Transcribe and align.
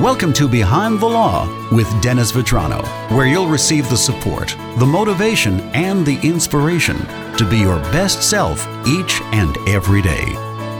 Welcome 0.00 0.34
to 0.34 0.46
Behind 0.46 1.00
the 1.00 1.06
Law 1.06 1.48
with 1.72 1.90
Dennis 2.02 2.30
Vetrano, 2.30 2.84
where 3.16 3.26
you'll 3.26 3.48
receive 3.48 3.88
the 3.88 3.96
support, 3.96 4.54
the 4.76 4.84
motivation, 4.84 5.58
and 5.74 6.04
the 6.04 6.20
inspiration 6.22 6.98
to 7.38 7.48
be 7.48 7.56
your 7.56 7.78
best 7.84 8.22
self 8.22 8.60
each 8.86 9.22
and 9.32 9.56
every 9.66 10.02
day. 10.02 10.26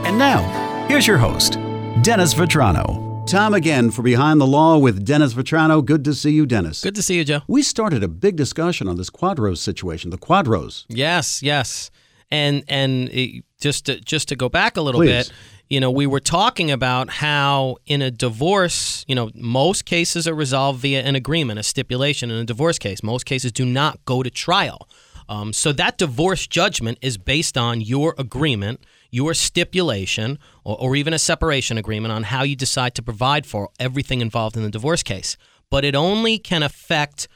And 0.04 0.18
now, 0.18 0.42
here's 0.87 1.06
your 1.06 1.16
host, 1.16 1.54
Dennis 2.02 2.34
Vetrano. 2.34 3.26
Time 3.26 3.54
again 3.54 3.90
for 3.90 4.02
Behind 4.02 4.38
the 4.38 4.47
Law 4.47 4.76
with 4.76 5.03
Dennis 5.03 5.33
Vetrano. 5.33 5.83
Good 5.83 6.04
to 6.04 6.12
see 6.12 6.33
you, 6.33 6.44
Dennis. 6.44 6.83
Good 6.83 6.94
to 6.96 7.03
see 7.03 7.17
you, 7.17 7.24
Joe. 7.24 7.40
We 7.48 7.62
started 7.62 8.04
a 8.04 8.08
big 8.08 8.37
discussion 8.37 8.87
on 8.87 8.98
this 8.98 9.08
QDROs 9.08 9.56
situation, 9.56 10.10
the 10.10 10.19
QDROs. 10.19 10.85
Yes, 10.88 11.42
yes, 11.42 11.90
and 12.30 12.64
and 12.69 13.08
it, 13.08 13.44
just 13.60 13.87
to, 13.87 13.98
just 14.01 14.28
to 14.28 14.37
go 14.37 14.51
back 14.51 14.76
a 14.76 14.83
little 14.83 15.01
Please. 15.01 15.28
bit, 15.28 15.33
you 15.69 15.80
know, 15.80 15.90
we 15.90 16.06
were 16.06 16.20
talking 16.20 16.70
about 16.70 17.10
how 17.10 17.77
in 17.87 18.01
a 18.01 18.10
divorce, 18.10 19.05
you 19.09 19.14
know, 19.14 19.30
most 19.34 19.84
cases 19.84 20.28
are 20.28 20.34
resolved 20.34 20.80
via 20.80 21.02
an 21.02 21.16
agreement, 21.16 21.58
a 21.58 21.62
stipulation 21.62 22.30
in 22.30 22.36
a 22.36 22.45
divorce 22.45 22.78
case. 22.78 23.02
Most 23.02 23.27
cases 23.27 23.50
do 23.50 23.64
not 23.64 24.05
go 24.05 24.22
to 24.22 24.30
trial. 24.30 24.88
Um, 25.28 25.52
so 25.52 25.72
that 25.72 25.98
divorce 25.98 26.46
judgment 26.46 26.98
is 27.02 27.18
based 27.18 27.58
on 27.58 27.80
your 27.80 28.14
agreement, 28.16 28.80
your 29.10 29.34
stipulation, 29.34 30.38
or, 30.62 30.80
or 30.80 30.96
even 30.96 31.12
a 31.12 31.18
separation 31.18 31.78
agreement 31.78 32.12
on 32.12 32.24
how 32.24 32.44
you 32.44 32.55
decide 32.55 32.94
to 32.94 33.02
provide 33.02 33.44
for 33.44 33.70
everything 33.80 34.20
involved 34.20 34.56
in 34.56 34.62
the 34.62 34.70
divorce 34.70 35.02
case. 35.02 35.36
But 35.69 35.84
it 35.84 35.96
only 35.96 36.38
can 36.38 36.62
affect 36.62 37.27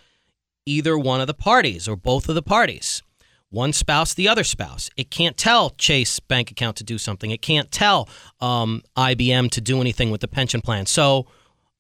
either 0.66 0.96
one 0.96 1.20
of 1.20 1.26
the 1.26 1.34
parties 1.34 1.88
or 1.88 1.96
both 1.96 2.28
of 2.28 2.36
the 2.36 2.42
parties. 2.42 3.02
One 3.50 3.72
spouse, 3.72 4.14
the 4.14 4.28
other 4.28 4.44
spouse. 4.44 4.90
It 4.96 5.10
can't 5.10 5.36
tell 5.36 5.70
Chase 5.70 6.20
bank 6.20 6.52
account 6.52 6.76
to 6.76 6.84
do 6.84 6.98
something. 6.98 7.32
It 7.32 7.42
can't 7.42 7.70
tell 7.72 8.08
um, 8.40 8.82
IBM 8.96 9.50
to 9.50 9.60
do 9.60 9.80
anything 9.80 10.12
with 10.12 10.20
the 10.20 10.28
pension 10.28 10.60
plan. 10.60 10.86
So, 10.86 11.26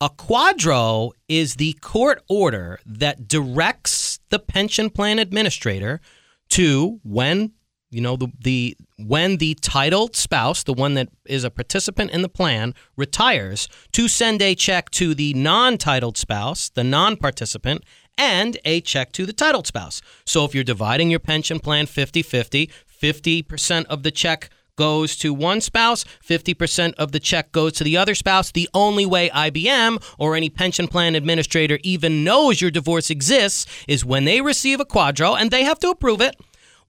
a 0.00 0.08
QDRO 0.08 1.10
is 1.28 1.56
the 1.56 1.74
court 1.74 2.22
order 2.28 2.80
that 2.86 3.28
directs 3.28 4.18
the 4.30 4.38
pension 4.38 4.88
plan 4.90 5.18
administrator 5.18 6.00
to 6.48 7.00
when 7.04 7.52
you 7.90 8.00
know 8.00 8.16
the, 8.16 8.28
the 8.40 8.76
when 8.96 9.38
the 9.38 9.54
titled 9.54 10.14
spouse, 10.14 10.62
the 10.62 10.72
one 10.72 10.94
that 10.94 11.08
is 11.26 11.44
a 11.44 11.50
participant 11.50 12.10
in 12.12 12.22
the 12.22 12.28
plan, 12.28 12.74
retires, 12.96 13.68
to 13.92 14.08
send 14.08 14.40
a 14.42 14.54
check 14.54 14.90
to 14.90 15.14
the 15.14 15.34
non-titled 15.34 16.16
spouse, 16.16 16.68
the 16.68 16.84
non-participant, 16.84 17.84
and 18.16 18.58
a 18.64 18.80
check 18.80 19.12
to 19.12 19.26
the 19.26 19.32
titled 19.32 19.66
spouse. 19.66 20.02
So 20.24 20.44
if 20.44 20.54
you're 20.54 20.64
dividing 20.64 21.10
your 21.10 21.20
pension 21.20 21.58
plan 21.58 21.86
50-50, 21.86 22.70
50% 23.02 23.84
of 23.86 24.02
the 24.02 24.10
check 24.10 24.50
goes 24.76 25.16
to 25.16 25.34
one 25.34 25.60
spouse, 25.60 26.04
50% 26.26 26.94
of 26.94 27.12
the 27.12 27.20
check 27.20 27.52
goes 27.52 27.72
to 27.74 27.84
the 27.84 27.96
other 27.96 28.14
spouse. 28.14 28.50
The 28.50 28.68
only 28.72 29.04
way 29.04 29.28
IBM 29.28 30.02
or 30.18 30.36
any 30.36 30.48
pension 30.48 30.88
plan 30.88 31.14
administrator 31.14 31.78
even 31.82 32.24
knows 32.24 32.60
your 32.60 32.70
divorce 32.70 33.10
exists 33.10 33.66
is 33.88 34.04
when 34.04 34.24
they 34.24 34.40
receive 34.40 34.80
a 34.80 34.86
QDRO 34.86 35.38
and 35.38 35.50
they 35.50 35.64
have 35.64 35.78
to 35.80 35.90
approve 35.90 36.20
it. 36.20 36.36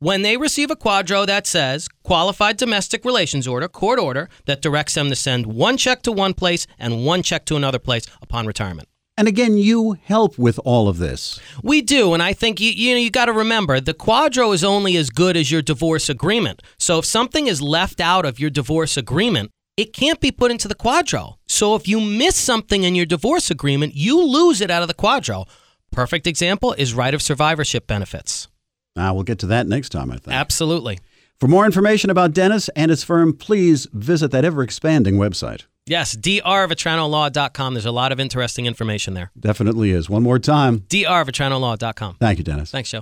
When 0.02 0.24
they 0.24 0.36
receive 0.36 0.72
a 0.72 0.76
QDRO 0.76 1.28
that 1.28 1.46
says 1.46 1.88
qualified 2.02 2.58
domestic 2.58 3.06
relations 3.06 3.48
order, 3.48 3.68
court 3.68 4.00
order, 4.00 4.30
that 4.46 4.60
directs 4.60 4.96
them 4.96 5.10
to 5.10 5.16
send 5.16 5.46
one 5.46 5.78
check 5.78 6.02
to 6.02 6.12
one 6.12 6.34
place 6.34 6.66
and 6.80 7.06
one 7.06 7.22
check 7.22 7.46
to 7.46 7.56
another 7.56 7.78
place 7.78 8.08
upon 8.20 8.48
retirement. 8.48 8.90
And 9.16 9.28
again, 9.28 9.58
you 9.58 9.92
help 10.04 10.40
with 10.40 10.60
all 10.66 10.90
of 10.90 10.98
this. 10.98 11.40
We 11.62 11.84
do, 11.84 12.16
and 12.16 12.24
I 12.24 12.34
think 12.34 12.60
you 12.60 12.72
you 12.72 12.96
know 12.96 13.00
you 13.00 13.12
got 13.12 13.26
to 13.26 13.32
remember 13.32 13.80
the 13.80 13.94
QDRO 13.94 14.56
is 14.56 14.64
only 14.64 14.98
as 14.98 15.12
good 15.12 15.38
as 15.38 15.52
your 15.52 15.62
divorce 15.62 16.10
agreement. 16.10 16.64
So 16.80 16.98
if 16.98 17.06
something 17.06 17.46
is 17.46 17.62
left 17.62 18.02
out 18.02 18.26
of 18.26 18.40
your 18.40 18.50
divorce 18.50 18.98
agreement, 18.98 19.52
it 19.78 19.94
can't 19.94 20.20
be 20.20 20.32
put 20.32 20.50
into 20.50 20.68
the 20.68 20.74
QDRO. 20.74 21.36
So 21.48 21.76
if 21.76 21.88
you 21.88 22.02
miss 22.02 22.36
something 22.36 22.82
in 22.82 22.96
your 22.96 23.06
divorce 23.06 23.52
agreement, 23.52 23.94
you 23.94 24.20
lose 24.20 24.62
it 24.62 24.72
out 24.72 24.82
of 24.82 24.88
the 24.88 24.96
QDRO. 24.96 25.48
Perfect 25.92 26.26
example 26.26 26.74
is 26.74 26.96
right 26.96 27.14
of 27.14 27.22
survivorship 27.22 27.86
benefits. 27.86 28.48
Now, 28.96 29.14
we'll 29.14 29.24
get 29.24 29.40
to 29.40 29.46
that 29.48 29.68
next 29.68 29.90
time, 29.90 30.12
I 30.12 30.18
think. 30.18 30.36
Absolutely. 30.36 31.00
For 31.40 31.48
more 31.48 31.66
information 31.66 32.10
about 32.10 32.34
Dennis 32.34 32.70
and 32.76 32.92
his 32.92 33.04
firm, 33.04 33.34
please 33.34 33.88
visit 33.94 34.32
that 34.32 34.46
ever 34.46 34.62
expanding 34.62 35.16
website. 35.16 35.66
Yes, 35.88 36.16
drvetranolaw.com. 36.16 37.74
There's 37.74 37.86
a 37.86 37.92
lot 37.92 38.12
of 38.12 38.20
interesting 38.20 38.66
information 38.68 39.14
there. 39.16 39.32
Definitely 39.40 39.92
is. 39.92 40.10
One 40.10 40.24
more 40.24 40.40
time. 40.40 40.82
drvetranolaw.com. 40.82 42.18
Thank 42.20 42.38
you, 42.38 42.44
Dennis. 42.44 42.70
Thanks, 42.70 42.92
Joe. 42.92 43.02